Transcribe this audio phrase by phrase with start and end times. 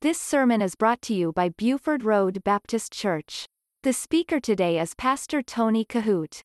[0.00, 3.48] This sermon is brought to you by Buford Road Baptist Church.
[3.82, 6.42] The speaker today is Pastor Tony Kohout.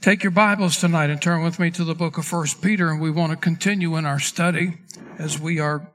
[0.00, 3.00] Take your Bibles tonight and turn with me to the book of First Peter, and
[3.00, 4.78] we want to continue in our study
[5.18, 5.90] as we are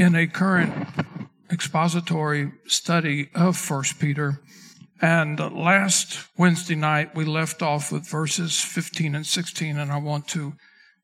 [0.00, 0.88] in a current
[1.48, 4.42] expository study of First Peter.
[5.00, 10.26] And last Wednesday night we left off with verses 15 and 16, and I want
[10.30, 10.54] to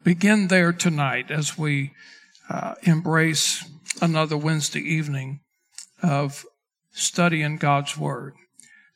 [0.03, 1.93] begin there tonight as we
[2.49, 3.65] uh, embrace
[4.01, 5.41] another Wednesday evening
[6.03, 6.45] of
[6.93, 8.35] studying God's Word.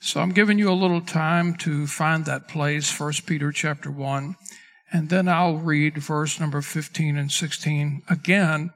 [0.01, 4.37] So I'm giving you a little time to find that place, First Peter chapter 1,
[4.93, 8.71] and then I'll read verse number 15 and 16 again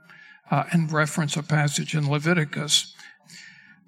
[0.50, 2.94] uh, and reference a passage in Leviticus.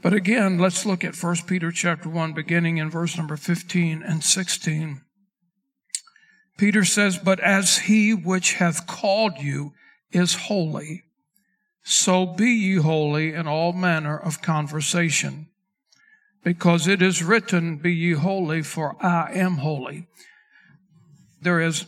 [0.03, 4.23] But again, let's look at First Peter chapter 1, beginning in verse number 15 and
[4.23, 5.03] 16.
[6.57, 9.73] Peter says, But as he which hath called you
[10.13, 11.05] is holy,
[11.83, 15.49] so be ye holy in all manner of conversation.
[16.43, 20.07] Because it is written, Be ye holy, for I am holy.
[21.43, 21.87] There is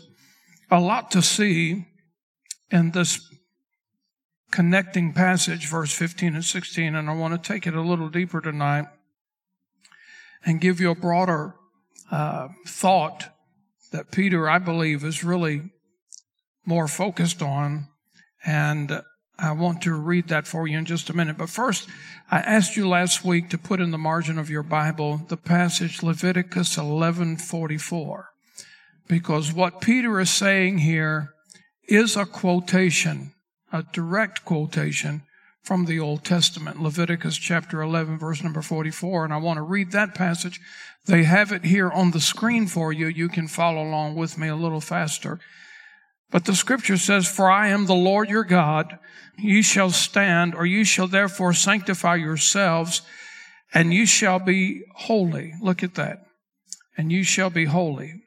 [0.71, 1.87] a lot to see
[2.71, 3.31] in this
[4.51, 8.41] connecting passage, verse 15 and 16, and I want to take it a little deeper
[8.41, 8.87] tonight
[10.45, 11.55] and give you a broader
[12.11, 13.31] uh, thought
[13.93, 15.71] that Peter, I believe, is really
[16.65, 17.89] more focused on.
[18.45, 19.03] And
[19.43, 21.37] I want to read that for you in just a minute.
[21.37, 21.89] But first,
[22.31, 26.01] I asked you last week to put in the margin of your Bible the passage
[26.01, 28.27] Leviticus 11:44
[29.09, 31.35] because what Peter is saying here
[31.89, 33.35] is a quotation,
[33.73, 35.23] a direct quotation
[35.63, 39.25] from the Old Testament, Leviticus chapter 11, verse number 44.
[39.25, 40.61] And I want to read that passage.
[41.07, 43.09] They have it here on the screen for you.
[43.09, 45.41] You can follow along with me a little faster.
[46.33, 48.99] But the scripture says, For I am the Lord your God.
[49.39, 53.03] Ye shall stand, or ye shall therefore sanctify yourselves,
[53.73, 55.53] and you shall be holy.
[55.61, 56.25] Look at that.
[56.97, 58.23] And you shall be holy.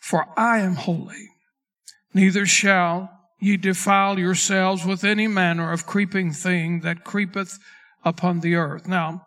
[0.00, 1.28] For I am holy.
[2.14, 3.10] Neither shall
[3.40, 7.58] ye defile yourselves with any manner of creeping thing that creepeth
[8.04, 8.86] upon the earth.
[8.86, 9.26] Now,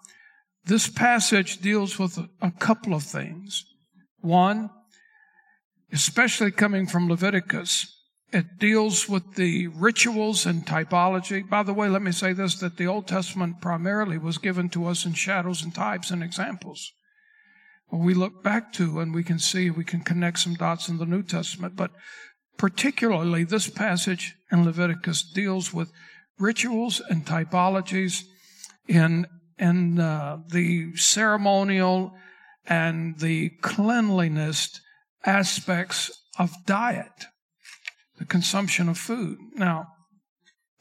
[0.65, 3.65] this passage deals with a couple of things.
[4.21, 4.69] One,
[5.91, 8.00] especially coming from Leviticus,
[8.31, 11.47] it deals with the rituals and typology.
[11.47, 14.87] By the way, let me say this that the Old Testament primarily was given to
[14.87, 16.91] us in shadows and types and examples.
[17.91, 20.97] Well, we look back to and we can see, we can connect some dots in
[20.97, 21.91] the New Testament, but
[22.57, 25.91] particularly this passage in Leviticus deals with
[26.39, 28.23] rituals and typologies
[28.87, 29.27] in,
[29.59, 32.13] in uh, the ceremonial
[32.65, 34.79] and the cleanliness
[35.25, 37.25] aspects of diet,
[38.21, 39.39] the consumption of food.
[39.55, 39.87] Now,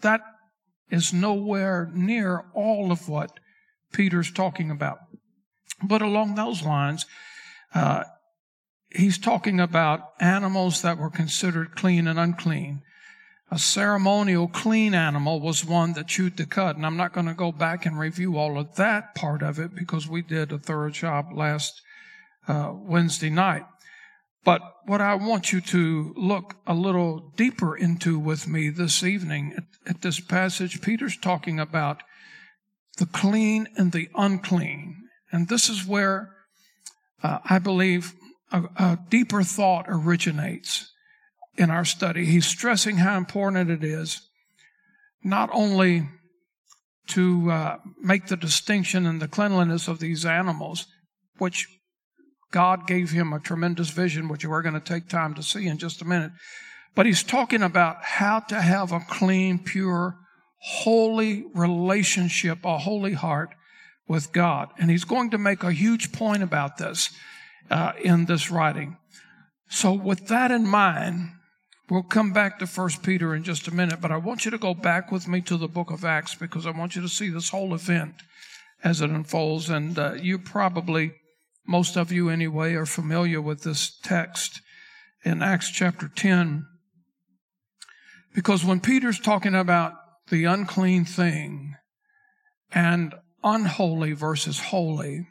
[0.03, 0.21] that
[0.91, 3.31] is nowhere near all of what
[3.95, 4.99] Peter's talking about.
[5.83, 7.07] But along those lines,
[7.75, 8.05] uh,
[8.91, 12.83] he's talking about animals that were considered clean and unclean.
[13.51, 16.77] A ceremonial clean animal was one that chewed the cud.
[16.77, 19.75] And I'm not going to go back and review all of that part of it
[19.75, 21.81] because we did a thorough job last
[22.47, 23.65] uh, Wednesday night.
[24.45, 29.55] But what I want you to look a little deeper into with me this evening
[29.57, 32.03] at, at this passage, Peter's talking about
[32.99, 34.97] the clean and the unclean.
[35.31, 36.35] And this is where
[37.23, 38.15] uh, I believe
[38.51, 40.91] a, a deeper thought originates
[41.57, 42.25] in our study.
[42.25, 44.27] He's stressing how important it is
[45.23, 46.09] not only
[47.09, 50.87] to uh, make the distinction in the cleanliness of these animals,
[51.39, 51.67] which
[52.51, 55.79] God gave him a tremendous vision, which we're going to take time to see in
[55.79, 56.33] just a minute.
[56.95, 60.17] But he's talking about how to have a clean, pure,
[60.59, 63.51] holy relationship, a holy heart
[64.09, 64.71] with God.
[64.79, 67.11] And he's going to make a huge point about this
[67.71, 68.97] uh, in this writing.
[69.69, 71.31] So, with that in mind,
[71.89, 74.59] we'll come back to First Peter in just a minute, but I want you to
[74.59, 77.31] go back with me to the book of Acts because I want you to see
[77.31, 78.15] this whole event
[78.83, 79.71] as it unfolds.
[79.71, 81.13] And uh, you probably,
[81.71, 84.61] most of you anyway, are familiar with this text
[85.25, 86.67] in Acts chapter 10.
[88.35, 89.93] Because when Peter's talking about
[90.31, 91.77] the unclean thing
[92.73, 93.15] and
[93.45, 95.29] unholy versus holy,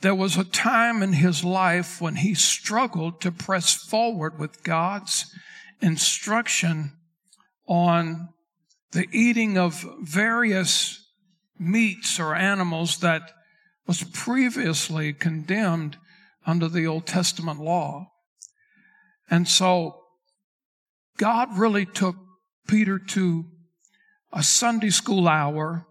[0.00, 5.26] there was a time in his life when he struggled to press forward with God's
[5.80, 6.92] instruction
[7.66, 8.28] on
[8.92, 11.04] the eating of various
[11.58, 13.32] meats or animals that
[13.86, 15.96] was previously condemned
[16.46, 18.10] under the Old Testament law.
[19.30, 20.00] And so
[21.16, 22.16] God really took
[22.66, 23.46] Peter to
[24.32, 25.86] a Sunday school hour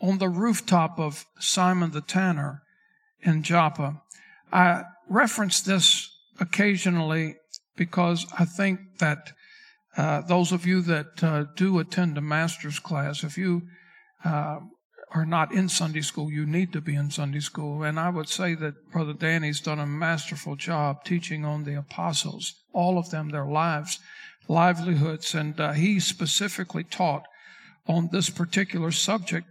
[0.00, 2.62] on the rooftop of Simon the Tanner
[3.22, 4.02] in Joppa.
[4.52, 7.36] I reference this occasionally
[7.76, 9.32] because I think that
[9.96, 13.62] uh, those of you that uh, do attend a master's class, if you
[14.24, 14.60] uh,
[15.12, 17.82] are not in Sunday school, you need to be in Sunday school.
[17.82, 22.54] And I would say that Brother Danny's done a masterful job teaching on the apostles,
[22.72, 23.98] all of them, their lives,
[24.48, 25.34] livelihoods.
[25.34, 27.24] And uh, he specifically taught
[27.88, 29.48] on this particular subject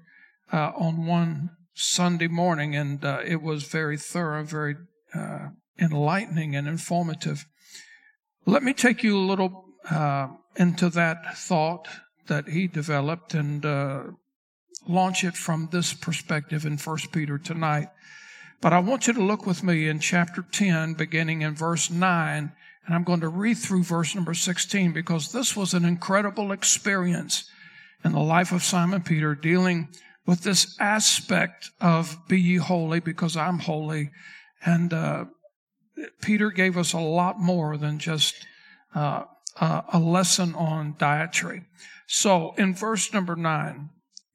[0.53, 4.75] uh, on one Sunday morning, and uh, it was very thorough, very
[5.13, 7.45] uh, enlightening, and informative.
[8.45, 11.87] Let me take you a little uh, into that thought
[12.27, 14.03] that he developed and uh,
[14.87, 17.89] launch it from this perspective in 1 Peter tonight.
[18.61, 22.51] But I want you to look with me in chapter 10, beginning in verse 9,
[22.85, 27.49] and I'm going to read through verse number 16 because this was an incredible experience
[28.03, 29.89] in the life of Simon Peter dealing
[30.25, 34.11] with this aspect of be ye holy because I'm holy.
[34.65, 35.25] And uh,
[36.21, 38.45] Peter gave us a lot more than just
[38.95, 39.23] uh,
[39.59, 41.65] a lesson on dietary.
[42.07, 43.89] So in verse number 9,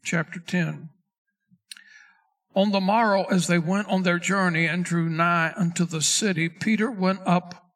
[0.04, 0.90] chapter 10.
[2.54, 6.48] On the morrow, as they went on their journey and drew nigh unto the city,
[6.48, 7.72] Peter went up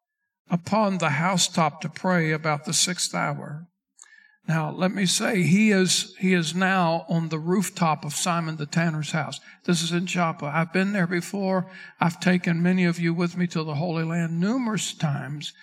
[0.49, 3.67] upon the housetop to pray about the sixth hour.
[4.47, 8.65] Now, let me say, he is, he is now on the rooftop of Simon the
[8.65, 9.39] Tanner's house.
[9.65, 10.45] This is in Joppa.
[10.45, 11.69] I've been there before.
[11.99, 15.53] I've taken many of you with me to the Holy Land numerous times.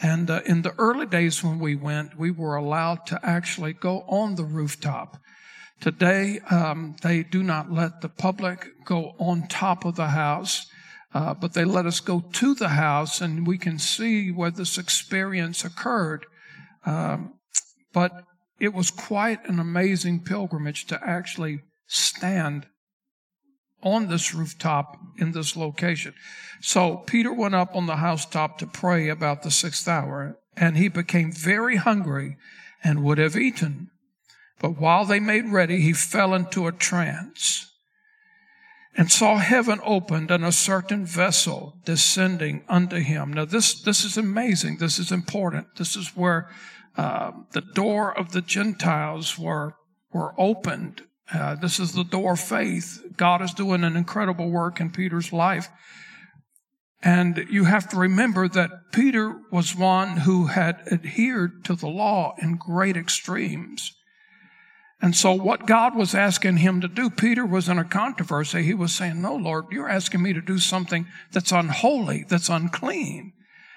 [0.00, 4.02] And uh, in the early days when we went, we were allowed to actually go
[4.02, 5.18] on the rooftop.
[5.80, 10.66] Today, um, they do not let the public go on top of the house,
[11.14, 14.78] uh, but they let us go to the house and we can see where this
[14.78, 16.26] experience occurred.
[16.84, 17.34] Um,
[17.92, 18.24] but
[18.58, 22.66] it was quite an amazing pilgrimage to actually stand
[23.82, 26.14] on this rooftop in this location.
[26.60, 30.88] So Peter went up on the housetop to pray about the sixth hour, and he
[30.88, 32.36] became very hungry
[32.82, 33.90] and would have eaten.
[34.60, 37.70] But while they made ready, he fell into a trance
[38.96, 43.32] and saw heaven opened and a certain vessel descending unto him.
[43.32, 44.78] Now this, this is amazing.
[44.78, 45.76] This is important.
[45.76, 46.48] This is where
[46.96, 49.74] uh, the door of the Gentiles were,
[50.12, 51.02] were opened.
[51.32, 53.02] Uh, this is the door of faith.
[53.16, 55.68] God is doing an incredible work in Peter's life.
[57.02, 62.34] And you have to remember that Peter was one who had adhered to the law
[62.40, 63.94] in great extremes.
[65.00, 68.62] And so what God was asking him to do, Peter was in a controversy.
[68.62, 73.32] He was saying, no, Lord, you're asking me to do something that's unholy, that's unclean.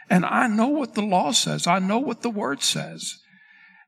[0.09, 1.67] And I know what the law says.
[1.67, 3.17] I know what the word says.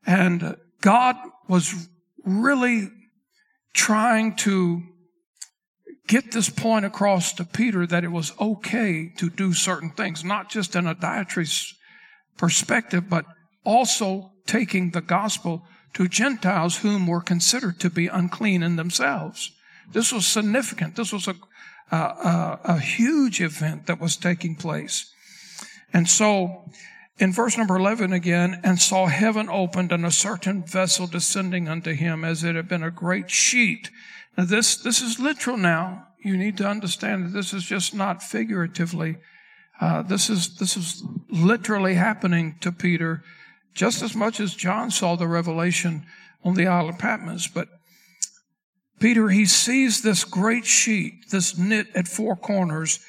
[0.06, 1.16] And God
[1.48, 1.88] was
[2.24, 2.90] really
[3.72, 4.82] trying to
[6.06, 10.50] get this point across to Peter that it was okay to do certain things, not
[10.50, 11.46] just in a dietary
[12.36, 13.24] perspective, but
[13.64, 19.52] also taking the gospel to Gentiles whom were considered to be unclean in themselves.
[19.92, 20.96] This was significant.
[20.96, 21.34] This was a,
[21.90, 25.12] a, a huge event that was taking place.
[25.92, 26.70] And so,
[27.18, 31.92] in verse number 11 again, and saw heaven opened and a certain vessel descending unto
[31.92, 33.90] him as it had been a great sheet.
[34.36, 36.08] Now this, this is literal now.
[36.24, 39.18] You need to understand that this is just not figuratively.
[39.80, 43.22] Uh, this is, this is literally happening to Peter
[43.74, 46.04] just as much as John saw the revelation
[46.44, 47.46] on the Isle of Patmos.
[47.46, 47.68] But
[49.00, 53.00] Peter, he sees this great sheet, this knit at four corners,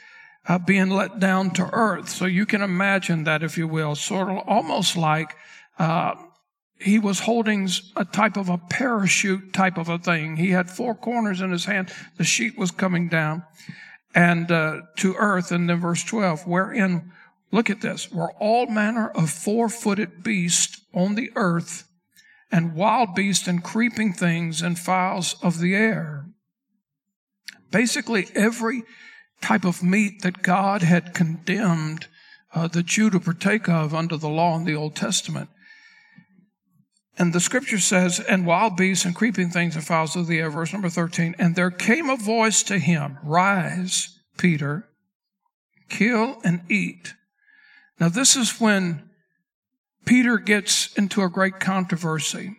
[0.48, 2.10] uh, being let down to earth.
[2.10, 5.36] So you can imagine that, if you will, sort of almost like
[5.80, 6.16] uh,
[6.80, 10.36] he was holding a type of a parachute type of a thing.
[10.36, 11.94] He had four corners in his hand.
[12.18, 13.44] The sheet was coming down
[14.14, 15.52] and uh, to earth.
[15.52, 17.12] And then verse 12, wherein
[17.54, 18.12] Look at this.
[18.12, 21.88] Were all manner of four footed beasts on the earth,
[22.52, 26.26] and wild beasts and creeping things and fowls of the air.
[27.70, 28.82] Basically, every
[29.40, 32.08] type of meat that God had condemned
[32.56, 35.50] uh, the Jew to partake of under the law in the Old Testament.
[37.20, 40.50] And the scripture says, and wild beasts and creeping things and fowls of the air,
[40.50, 41.36] verse number 13.
[41.38, 44.90] And there came a voice to him, Rise, Peter,
[45.88, 47.14] kill and eat.
[48.00, 49.10] Now, this is when
[50.06, 52.58] Peter gets into a great controversy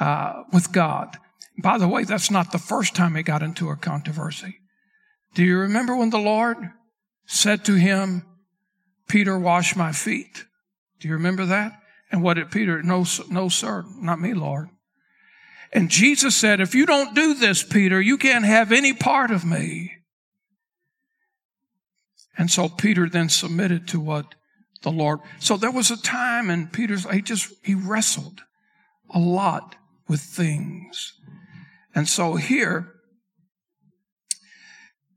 [0.00, 1.16] uh, with God.
[1.62, 4.58] By the way, that's not the first time he got into a controversy.
[5.34, 6.56] Do you remember when the Lord
[7.26, 8.24] said to him,
[9.08, 10.44] Peter, wash my feet?
[11.00, 11.80] Do you remember that?
[12.10, 12.82] And what did Peter?
[12.82, 14.68] No, no, sir, not me, Lord.
[15.72, 19.44] And Jesus said, if you don't do this, Peter, you can't have any part of
[19.44, 19.92] me.
[22.36, 24.34] And so Peter then submitted to what
[24.82, 25.20] the Lord.
[25.38, 28.40] So there was a time in Peter's, he just, he wrestled
[29.10, 29.76] a lot
[30.08, 31.14] with things.
[31.94, 32.92] And so here,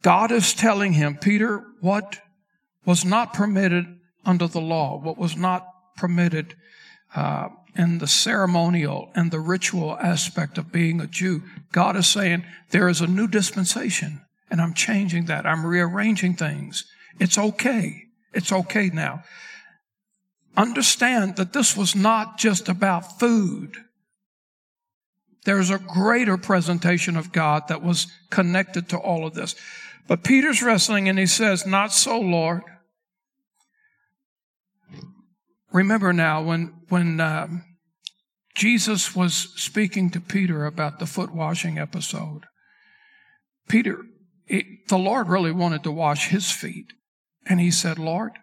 [0.02, 2.20] God is telling him, Peter, what
[2.86, 3.86] was not permitted
[4.26, 6.56] under the law, what was not permitted
[7.16, 12.46] uh, in the ceremonial and the ritual aspect of being a Jew, God is saying,
[12.72, 15.46] there is a new dispensation, and I'm changing that.
[15.46, 16.86] I'm rearranging things.
[17.20, 18.04] It's okay.
[18.34, 19.24] It's okay now.
[20.56, 23.78] Understand that this was not just about food.
[25.46, 29.56] There's a greater presentation of God that was connected to all of this.
[30.08, 32.64] But Peter's wrestling and he says, Not so, Lord.
[35.72, 37.64] Remember now when, when um,
[38.56, 42.46] Jesus was speaking to Peter about the foot washing episode,
[43.68, 44.00] Peter,
[44.48, 46.94] it, the Lord really wanted to wash his feet.
[47.50, 48.34] And he said, Lord,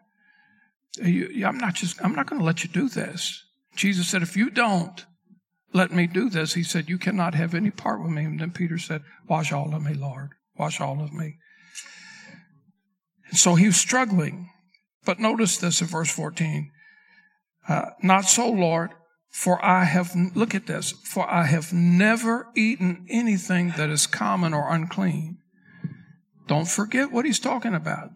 [1.02, 3.42] I'm not just, I'm not going to let you do this.
[3.76, 5.04] Jesus said, if you don't
[5.72, 8.24] let me do this, he said, you cannot have any part with me.
[8.24, 10.30] And then Peter said, wash all of me, Lord.
[10.56, 11.38] Wash all of me.
[13.28, 14.50] And so he was struggling.
[15.04, 16.70] But notice this in verse 14.
[17.68, 18.90] Uh, not so, Lord,
[19.30, 24.54] for I have, look at this, for I have never eaten anything that is common
[24.54, 25.38] or unclean.
[26.46, 28.10] Don't forget what he's talking about.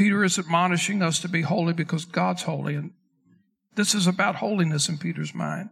[0.00, 2.74] Peter is admonishing us to be holy because God's holy.
[2.74, 2.92] And
[3.74, 5.68] this is about holiness in Peter's mind.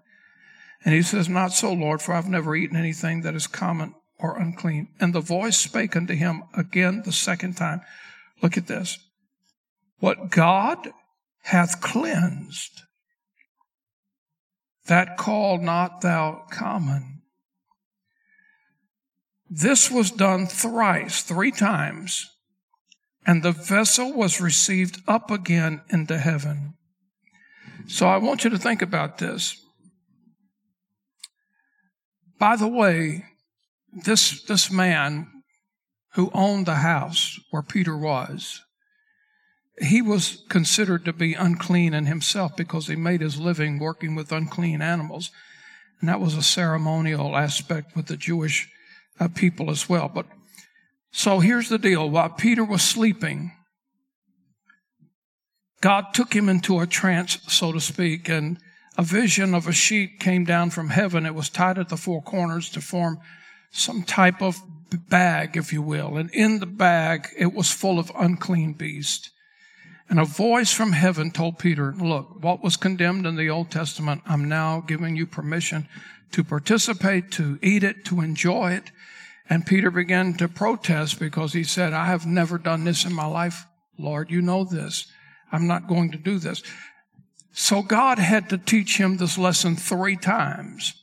[0.85, 4.39] And he says, Not so, Lord, for I've never eaten anything that is common or
[4.39, 4.89] unclean.
[5.01, 7.81] And the voice spake unto him again the second time.
[8.43, 8.99] Look at this.
[9.99, 10.91] What God
[11.45, 12.83] hath cleansed,
[14.89, 17.23] that call not thou common.
[19.49, 22.29] This was done thrice, three times,
[23.27, 26.75] and the vessel was received up again into heaven.
[27.87, 29.57] So I want you to think about this.
[32.39, 33.25] By the way,
[33.93, 35.27] this, this man
[36.15, 38.61] who owned the house where Peter was,
[39.81, 44.33] he was considered to be unclean in himself because he made his living working with
[44.33, 45.31] unclean animals.
[46.01, 48.69] And that was a ceremonial aspect with the Jewish
[49.21, 50.09] uh, people as well.
[50.09, 50.27] But
[51.11, 52.09] so here's the deal.
[52.09, 53.53] While Peter was sleeping,
[55.81, 58.59] God took him into a trance, so to speak, and
[58.97, 61.25] a vision of a sheet came down from heaven.
[61.25, 63.19] It was tied at the four corners to form
[63.71, 64.61] some type of
[65.09, 66.17] bag, if you will.
[66.17, 69.31] And in the bag, it was full of unclean beasts.
[70.09, 74.23] And a voice from heaven told Peter, look, what was condemned in the Old Testament,
[74.27, 75.87] I'm now giving you permission
[76.33, 78.91] to participate, to eat it, to enjoy it.
[79.51, 83.27] And Peter began to protest because he said, I have never done this in my
[83.27, 83.67] life.
[83.99, 85.07] Lord, you know this.
[85.51, 86.63] I'm not going to do this.
[87.53, 90.95] So God had to teach him this lesson three times.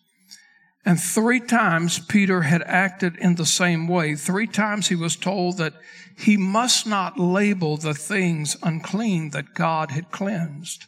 [0.86, 4.16] And three times Peter had acted in the same way.
[4.16, 5.74] Three times he was told that
[6.16, 10.86] he must not label the things unclean that God had cleansed.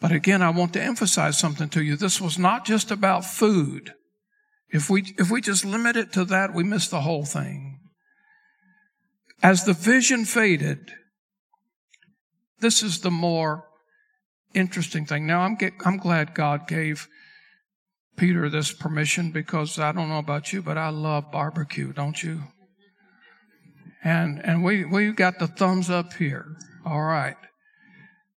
[0.00, 1.96] But again, I want to emphasize something to you.
[1.96, 3.94] This was not just about food.
[4.72, 7.80] If we, if we just limit it to that, we miss the whole thing.
[9.42, 10.92] As the vision faded,
[12.60, 13.64] this is the more
[14.54, 15.26] interesting thing.
[15.26, 17.08] Now I'm, get, I'm glad God gave
[18.16, 22.42] Peter this permission because I don't know about you, but I love barbecue, don't you?
[24.04, 26.56] And, and we, we got the thumbs up here.
[26.84, 27.36] All right.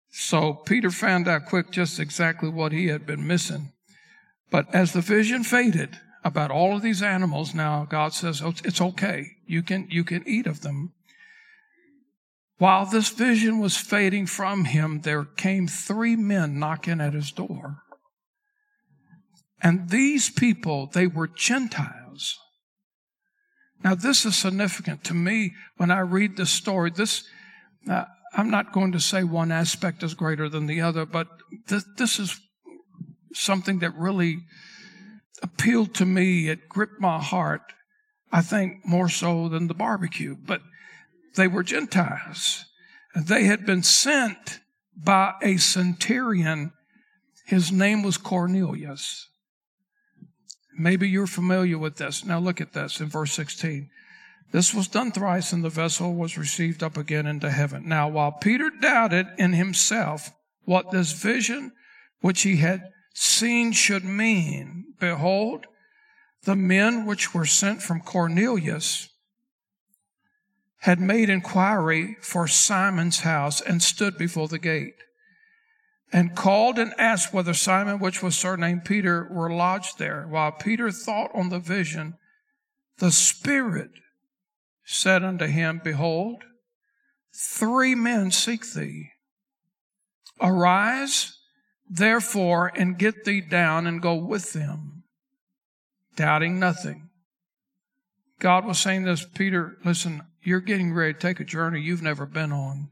[0.09, 3.71] So Peter found out quick just exactly what he had been missing.
[4.51, 8.81] But as the vision faded, about all of these animals now, God says, oh, it's
[8.81, 9.25] okay.
[9.45, 10.93] You can, you can eat of them.
[12.57, 17.79] While this vision was fading from him, there came three men knocking at his door.
[19.61, 22.37] And these people, they were Gentiles.
[23.83, 26.91] Now, this is significant to me when I read this story.
[26.91, 27.23] This,
[27.89, 31.27] uh, I'm not going to say one aspect is greater than the other, but
[31.67, 32.39] th- this is
[33.33, 34.39] something that really
[35.53, 36.49] appealed to me.
[36.49, 37.61] It gripped my heart,
[38.31, 40.35] I think more so than the barbecue.
[40.35, 40.61] But
[41.35, 42.65] they were Gentiles.
[43.15, 44.59] They had been sent
[44.95, 46.73] by a centurion.
[47.45, 49.27] His name was Cornelius.
[50.77, 52.25] Maybe you're familiar with this.
[52.25, 53.89] Now look at this in verse 16.
[54.51, 57.87] This was done thrice, and the vessel was received up again into heaven.
[57.87, 60.31] Now, while Peter doubted in himself
[60.65, 61.71] what this vision
[62.21, 65.67] which he had seen should mean, behold,
[66.43, 69.09] the men which were sent from Cornelius
[70.79, 74.95] had made inquiry for Simon's house and stood before the gate
[76.13, 80.27] and called and asked whether Simon, which was surnamed Peter, were lodged there.
[80.29, 82.17] While Peter thought on the vision,
[82.99, 83.89] the Spirit
[84.83, 86.43] said unto him, Behold,
[87.35, 89.09] three men seek thee.
[90.39, 91.39] Arise,
[91.89, 95.03] therefore, and get thee down and go with them,
[96.15, 97.09] doubting nothing.
[98.39, 102.25] God was saying this, Peter, listen, you're getting ready to take a journey you've never
[102.25, 102.89] been on.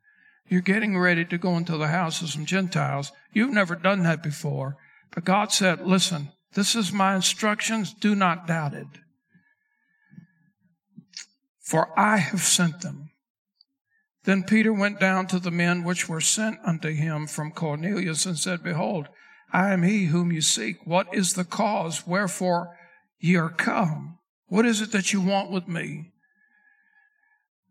[0.48, 3.12] You're getting ready to go into the house of some Gentiles.
[3.34, 4.78] You've never done that before.
[5.14, 7.94] But God said, listen, this is my instructions.
[7.94, 8.88] Do not doubt it.
[11.62, 13.11] For I have sent them.
[14.24, 18.38] Then Peter went down to the men which were sent unto him from Cornelius and
[18.38, 19.08] said, Behold,
[19.52, 20.86] I am he whom you seek.
[20.86, 22.78] What is the cause wherefore
[23.20, 24.20] ye are come?
[24.48, 26.12] What is it that you want with me?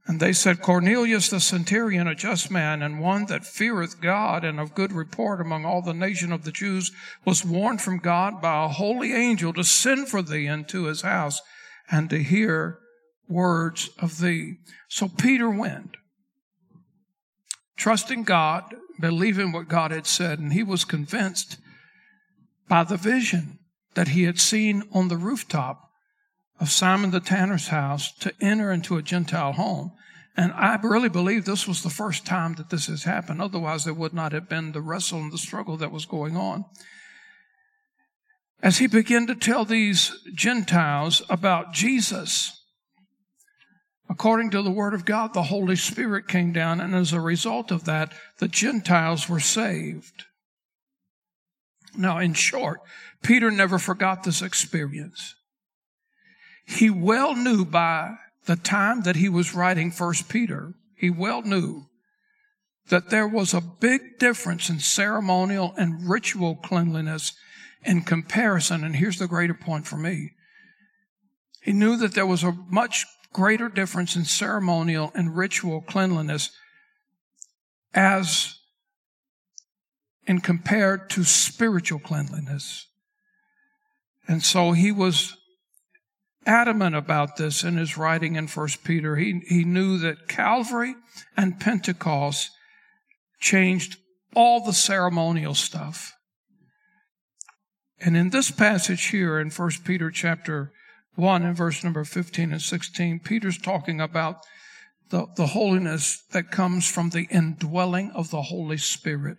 [0.07, 4.59] And they said, Cornelius the centurion, a just man, and one that feareth God and
[4.59, 6.91] of good report among all the nation of the Jews,
[7.25, 11.41] was warned from God by a holy angel to send for thee into his house
[11.91, 12.81] and to hear
[13.29, 14.57] words of thee.
[14.89, 15.97] So Peter went,
[17.81, 21.57] trusting God, believing what God had said, and he was convinced
[22.69, 23.59] by the vision
[23.95, 25.89] that he had seen on the rooftop
[26.61, 29.93] of Simon the tanner's house to enter into a Gentile home.
[30.37, 33.41] And I really believe this was the first time that this has happened.
[33.41, 36.67] Otherwise, there would not have been the wrestle and the struggle that was going on.
[38.63, 42.60] As he began to tell these Gentiles about Jesus,
[44.11, 47.71] according to the Word of God, the Holy Spirit came down, and as a result
[47.71, 50.25] of that, the Gentiles were saved.
[51.97, 52.81] Now, in short,
[53.23, 55.37] Peter never forgot this experience.
[56.67, 61.87] He well knew by the time that he was writing First Peter, he well knew
[62.89, 67.33] that there was a big difference in ceremonial and ritual cleanliness
[67.85, 68.83] in comparison.
[68.83, 70.33] And here's the greater point for me.
[71.63, 76.51] He knew that there was a much greater difference in ceremonial and ritual cleanliness
[77.95, 78.59] as
[80.27, 82.87] in compared to spiritual cleanliness.
[84.29, 85.37] And so he was
[86.47, 89.17] adamant about this in his writing in First Peter.
[89.17, 90.95] He, he knew that Calvary
[91.37, 92.51] and Pentecost
[93.41, 93.97] changed
[94.35, 96.13] all the ceremonial stuff.
[98.01, 100.73] And in this passage here in First Peter chapter
[101.21, 104.45] 1 and verse number 15 and 16, Peter's talking about
[105.11, 109.39] the, the holiness that comes from the indwelling of the Holy Spirit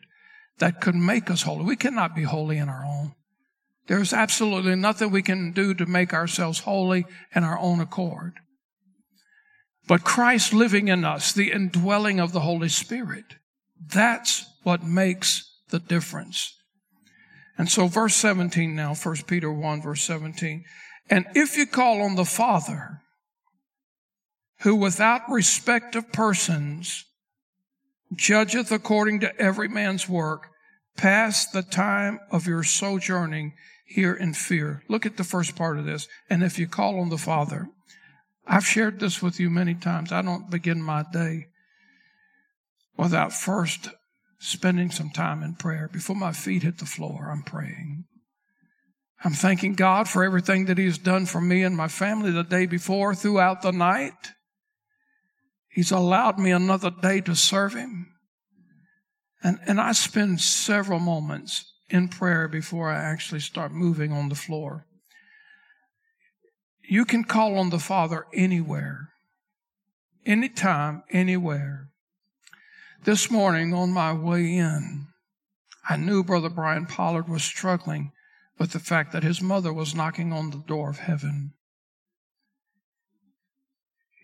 [0.59, 1.65] that could make us holy.
[1.65, 3.13] We cannot be holy in our own.
[3.87, 8.33] There's absolutely nothing we can do to make ourselves holy in our own accord.
[9.87, 13.25] But Christ living in us, the indwelling of the Holy Spirit,
[13.85, 16.55] that's what makes the difference.
[17.57, 20.63] And so verse 17 now, 1 Peter 1 verse 17.
[21.11, 23.01] And if you call on the Father,
[24.61, 27.03] who without respect of persons
[28.15, 30.47] judgeth according to every man's work,
[30.95, 33.53] pass the time of your sojourning
[33.85, 34.83] here in fear.
[34.87, 36.07] Look at the first part of this.
[36.29, 37.67] And if you call on the Father,
[38.47, 40.13] I've shared this with you many times.
[40.13, 41.47] I don't begin my day
[42.97, 43.89] without first
[44.39, 45.89] spending some time in prayer.
[45.91, 48.05] Before my feet hit the floor, I'm praying.
[49.23, 52.43] I'm thanking God for everything that He has done for me and my family the
[52.43, 54.31] day before throughout the night.
[55.69, 58.13] He's allowed me another day to serve Him.
[59.43, 64.35] And, and I spend several moments in prayer before I actually start moving on the
[64.35, 64.85] floor.
[66.89, 69.09] You can call on the Father anywhere,
[70.25, 71.89] anytime, anywhere.
[73.03, 75.07] This morning on my way in,
[75.87, 78.11] I knew Brother Brian Pollard was struggling
[78.61, 81.51] with the fact that his mother was knocking on the door of heaven.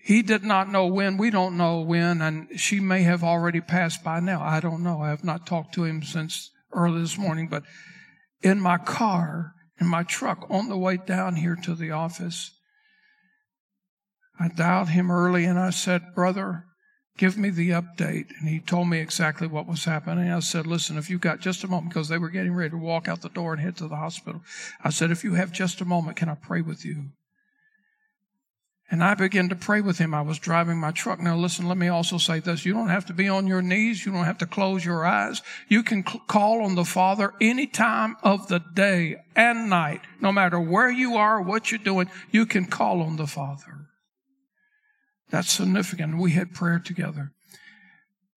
[0.04, 1.18] He did not know when.
[1.18, 4.44] We don't know when, and she may have already passed by now.
[4.44, 5.02] I don't know.
[5.02, 7.64] I have not talked to him since early this morning, but
[8.44, 12.52] in my car, in my truck, on the way down here to the office,
[14.40, 16.67] I dialed him early and I said, Brother,
[17.18, 18.28] give me the update.
[18.40, 20.30] And he told me exactly what was happening.
[20.32, 22.78] I said, Listen, if you've got just a moment, because they were getting ready to
[22.78, 24.42] walk out the door and head to the hospital.
[24.84, 27.10] I said, If you have just a moment, can I pray with you?
[28.90, 30.14] And I began to pray with him.
[30.14, 31.20] I was driving my truck.
[31.20, 32.66] Now listen, let me also say this.
[32.66, 34.06] You don't have to be on your knees.
[34.06, 35.42] You don't have to close your eyes.
[35.68, 40.02] You can cl- call on the Father any time of the day and night.
[40.22, 43.88] No matter where you are, what you're doing, you can call on the Father.
[45.30, 46.18] That's significant.
[46.18, 47.32] We had prayer together.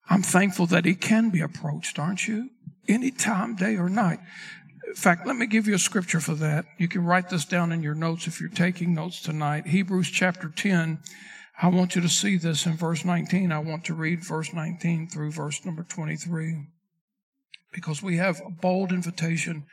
[0.08, 2.50] I'm thankful that he can be approached, aren't you?
[2.88, 4.18] Any time, day or night.
[4.86, 6.64] In fact, let me give you a scripture for that.
[6.78, 9.68] You can write this down in your notes if you're taking notes tonight.
[9.68, 10.98] Hebrews chapter 10.
[11.62, 13.52] I want you to see this in verse 19.
[13.52, 16.66] I want to read verse 19 through verse number 23
[17.72, 19.66] because we have a bold invitation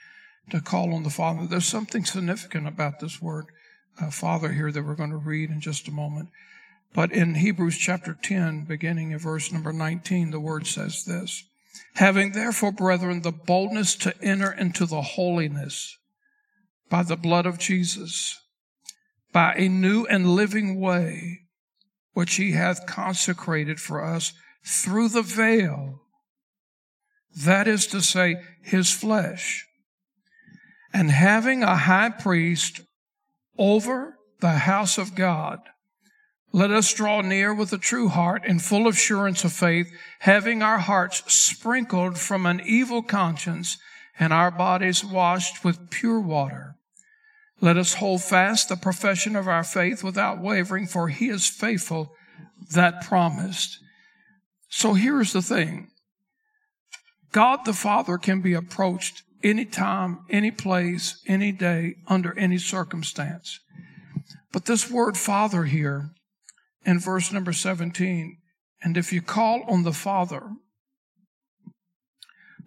[0.49, 1.47] to call on the Father.
[1.47, 3.45] There's something significant about this word,
[4.01, 6.29] uh, Father, here that we're going to read in just a moment.
[6.93, 11.43] But in Hebrews chapter 10, beginning in verse number 19, the word says this
[11.95, 15.97] Having therefore, brethren, the boldness to enter into the holiness
[16.89, 18.39] by the blood of Jesus,
[19.33, 21.39] by a new and living way,
[22.13, 24.33] which he hath consecrated for us
[24.65, 26.01] through the veil,
[27.35, 29.65] that is to say, his flesh,
[30.93, 32.81] and having a high priest
[33.57, 35.59] over the house of God,
[36.53, 40.79] let us draw near with a true heart and full assurance of faith, having our
[40.79, 43.77] hearts sprinkled from an evil conscience
[44.19, 46.75] and our bodies washed with pure water.
[47.59, 52.13] Let us hold fast the profession of our faith without wavering, for he is faithful
[52.73, 53.79] that promised.
[54.69, 55.89] So here's the thing.
[57.31, 63.59] God the Father can be approached any time, any place, any day, under any circumstance.
[64.51, 66.11] But this word Father here
[66.87, 68.37] in verse number 17.
[68.81, 70.41] And if you call on the Father,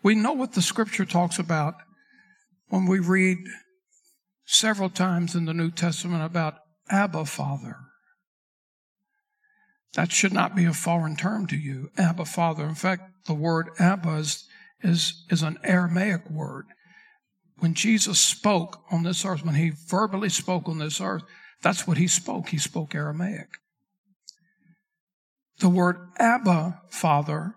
[0.02, 1.74] we know what the scripture talks about
[2.68, 3.38] when we read
[4.44, 6.59] several times in the New Testament about
[6.90, 7.76] Abba Father.
[9.94, 12.64] That should not be a foreign term to you, Abba Father.
[12.64, 14.46] In fact, the word Abba is,
[14.83, 16.66] is, is an Aramaic word.
[17.59, 21.22] When Jesus spoke on this earth, when he verbally spoke on this earth,
[21.62, 22.48] that's what he spoke.
[22.48, 23.48] He spoke Aramaic.
[25.61, 27.55] The word Abba, Father,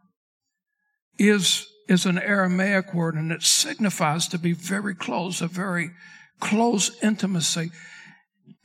[1.18, 5.92] is, is an Aramaic word and it signifies to be very close, a very
[6.40, 7.72] close intimacy.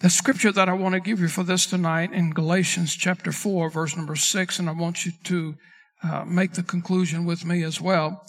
[0.01, 3.71] The scripture that I want to give you for this tonight in Galatians chapter 4,
[3.71, 5.55] verse number 6, and I want you to
[6.03, 8.25] uh, make the conclusion with me as well.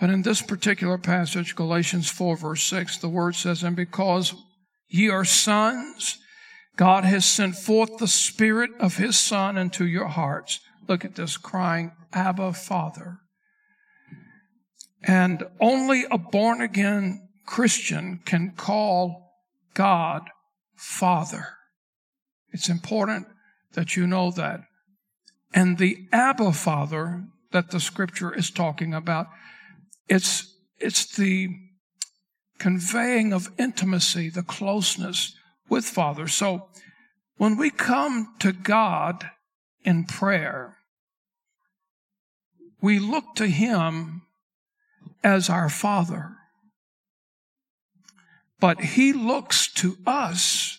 [0.00, 4.34] But in this particular passage, Galatians 4, verse 6, the word says, And because
[4.88, 6.18] ye are sons,
[6.76, 10.60] God has sent forth the Spirit of His Son into your hearts.
[10.86, 13.18] Look at this crying, Abba, Father.
[15.02, 19.32] And only a born again Christian can call
[19.74, 20.22] God
[20.74, 21.48] Father.
[22.52, 23.26] It's important
[23.72, 24.60] that you know that.
[25.54, 29.28] And the Abba Father that the scripture is talking about,
[30.08, 31.48] it's, it's the
[32.58, 35.34] conveying of intimacy, the closeness,
[35.68, 36.28] with Father.
[36.28, 36.68] So
[37.36, 39.30] when we come to God
[39.84, 40.76] in prayer,
[42.80, 44.22] we look to Him
[45.22, 46.36] as our Father.
[48.60, 50.78] But He looks to us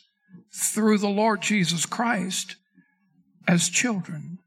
[0.54, 2.56] through the Lord Jesus Christ
[3.48, 4.40] as children.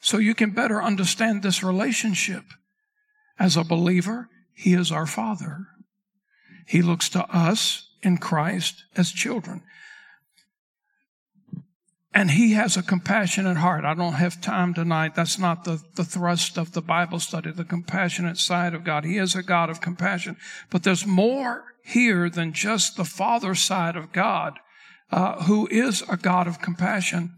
[0.00, 2.44] So you can better understand this relationship.
[3.38, 5.66] As a believer, He is our Father.
[6.66, 9.62] He looks to us in Christ as children.
[12.14, 13.84] And he has a compassionate heart.
[13.84, 15.14] I don't have time tonight.
[15.14, 19.04] That's not the, the thrust of the Bible study, the compassionate side of God.
[19.04, 20.36] He is a God of compassion.
[20.68, 24.58] But there's more here than just the Father side of God,
[25.10, 27.34] uh, who is a God of compassion.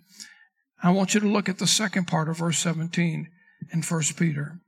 [0.83, 3.29] I want you to look at the second part of verse 17
[3.73, 4.59] in 1 Peter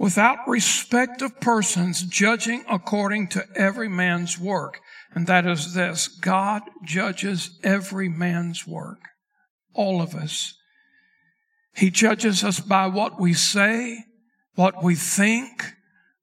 [0.00, 4.80] without respect of persons, judging according to every man's work.
[5.12, 9.00] And that is this God judges every man's work,
[9.74, 10.54] all of us.
[11.74, 13.98] He judges us by what we say,
[14.54, 15.74] what we think,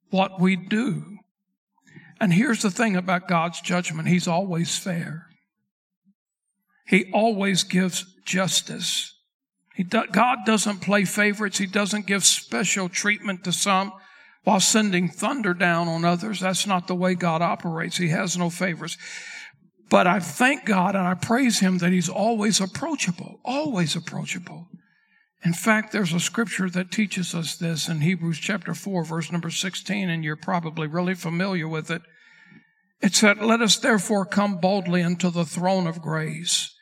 [0.09, 1.19] what we do.
[2.19, 5.27] And here's the thing about God's judgment He's always fair,
[6.87, 9.13] He always gives justice.
[9.83, 11.57] Do, God doesn't play favorites.
[11.57, 13.93] He doesn't give special treatment to some
[14.43, 16.39] while sending thunder down on others.
[16.39, 17.97] That's not the way God operates.
[17.97, 18.97] He has no favorites.
[19.89, 24.67] But I thank God and I praise Him that He's always approachable, always approachable.
[25.43, 29.49] In fact, there's a scripture that teaches us this in Hebrews chapter 4, verse number
[29.49, 32.01] 16, and you're probably really familiar with it.
[33.01, 36.73] It said, Let us therefore come boldly unto the throne of grace,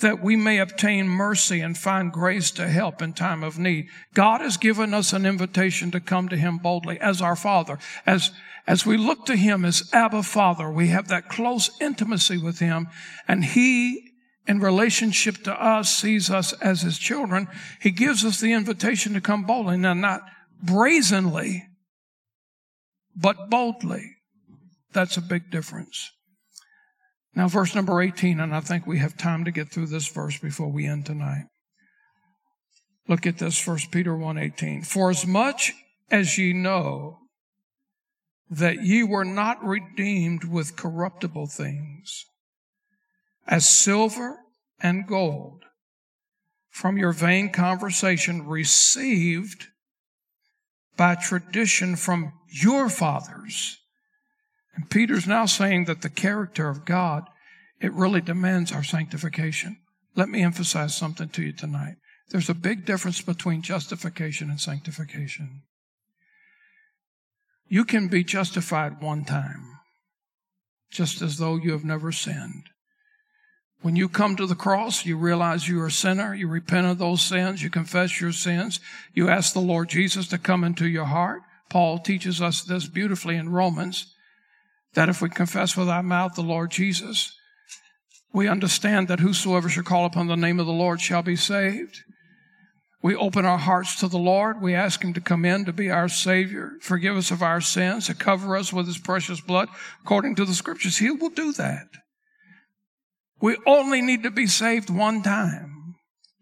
[0.00, 3.88] that we may obtain mercy and find grace to help in time of need.
[4.14, 7.78] God has given us an invitation to come to Him boldly as our Father.
[8.06, 8.30] As,
[8.66, 12.88] as we look to Him as Abba Father, we have that close intimacy with Him,
[13.28, 14.10] and He
[14.46, 17.46] in relationship to us sees us as his children,
[17.80, 19.76] he gives us the invitation to come boldly.
[19.76, 20.22] Now, not
[20.60, 21.68] brazenly,
[23.14, 24.16] but boldly.
[24.92, 26.10] That's a big difference.
[27.34, 30.38] Now, verse number 18, and I think we have time to get through this verse
[30.38, 31.44] before we end tonight.
[33.08, 34.86] Look at this, 1 Peter 1.18.
[34.86, 35.72] For as much
[36.10, 37.18] as ye know
[38.48, 42.24] that ye were not redeemed with corruptible things,
[43.46, 44.38] as silver
[44.80, 45.64] and gold
[46.70, 49.66] from your vain conversation received
[50.96, 53.79] by tradition from your fathers.
[54.74, 57.24] And Peter's now saying that the character of God,
[57.80, 59.78] it really demands our sanctification.
[60.16, 61.96] Let me emphasize something to you tonight.
[62.30, 65.62] There's a big difference between justification and sanctification.
[67.68, 69.78] You can be justified one time,
[70.90, 72.68] just as though you have never sinned.
[73.82, 76.34] When you come to the cross, you realize you're a sinner.
[76.34, 77.62] You repent of those sins.
[77.62, 78.78] You confess your sins.
[79.14, 81.42] You ask the Lord Jesus to come into your heart.
[81.70, 84.14] Paul teaches us this beautifully in Romans
[84.94, 87.32] that if we confess with our mouth the Lord Jesus,
[88.32, 92.02] we understand that whosoever shall call upon the name of the Lord shall be saved.
[93.02, 94.60] We open our hearts to the Lord.
[94.60, 98.06] We ask Him to come in to be our Savior, forgive us of our sins,
[98.06, 99.68] to cover us with His precious blood
[100.02, 100.98] according to the Scriptures.
[100.98, 101.86] He will do that.
[103.40, 105.94] We only need to be saved one time,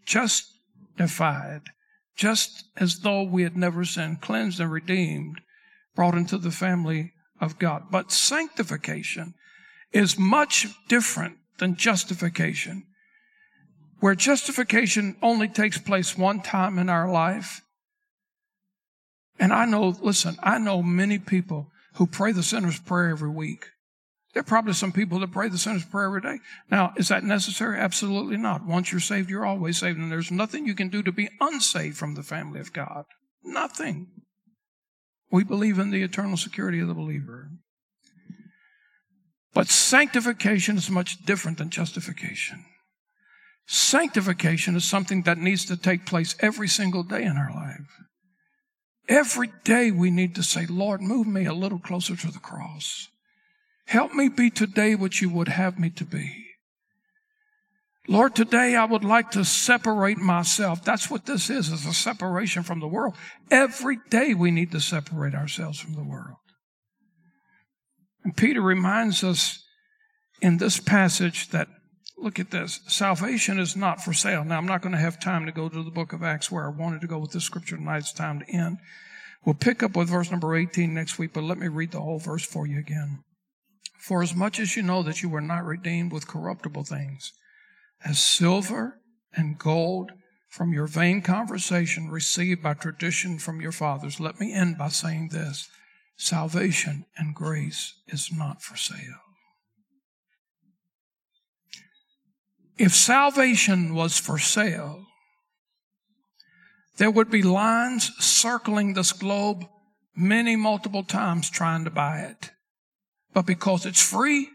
[0.04, 1.62] justified,
[2.16, 5.40] just as though we had never sinned, cleansed and redeemed,
[5.94, 7.84] brought into the family of God.
[7.90, 9.34] But sanctification
[9.92, 12.84] is much different than justification.
[14.00, 17.62] Where justification only takes place one time in our life.
[19.40, 23.66] And I know, listen, I know many people who pray the sinner's prayer every week.
[24.34, 26.38] There are probably some people that pray the sinner's prayer every day.
[26.70, 27.78] Now, is that necessary?
[27.78, 28.64] Absolutely not.
[28.64, 31.96] Once you're saved, you're always saved, and there's nothing you can do to be unsaved
[31.96, 33.04] from the family of God.
[33.42, 34.08] Nothing.
[35.30, 37.50] We believe in the eternal security of the believer.
[39.52, 42.64] But sanctification is much different than justification.
[43.66, 47.98] Sanctification is something that needs to take place every single day in our life.
[49.08, 53.08] Every day we need to say, Lord, move me a little closer to the cross.
[53.86, 56.47] Help me be today what you would have me to be.
[58.10, 60.82] Lord, today I would like to separate myself.
[60.82, 63.14] That's what this is, is a separation from the world.
[63.50, 66.38] Every day we need to separate ourselves from the world.
[68.24, 69.62] And Peter reminds us
[70.40, 71.68] in this passage that,
[72.16, 74.42] look at this, salvation is not for sale.
[74.42, 76.64] Now, I'm not going to have time to go to the book of Acts where
[76.64, 77.98] I wanted to go with this scripture tonight.
[77.98, 78.78] It's time to end.
[79.44, 82.18] We'll pick up with verse number 18 next week, but let me read the whole
[82.18, 83.22] verse for you again.
[83.98, 87.32] For as much as you know that you were not redeemed with corruptible things,
[88.04, 89.00] as silver
[89.34, 90.12] and gold
[90.48, 94.18] from your vain conversation received by tradition from your fathers.
[94.18, 95.68] Let me end by saying this
[96.16, 99.20] salvation and grace is not for sale.
[102.76, 105.04] If salvation was for sale,
[106.96, 109.64] there would be lines circling this globe
[110.16, 112.50] many multiple times trying to buy it.
[113.32, 114.48] But because it's free,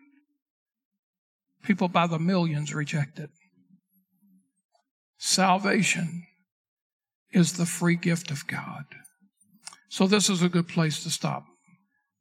[1.63, 3.29] people by the millions reject it.
[5.17, 6.25] Salvation
[7.31, 8.83] is the free gift of God.
[9.89, 11.45] So this is a good place to stop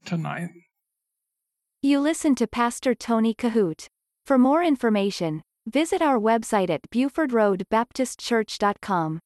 [0.04, 0.50] tonight.
[1.80, 3.88] You listen to Pastor Tony Kohout.
[4.24, 9.18] For more information, visit our website at BufordRoadBaptistChurch.com.